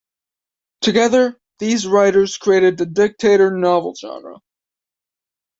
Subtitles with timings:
[0.81, 4.37] Together, these writers created the Dictator novel genre.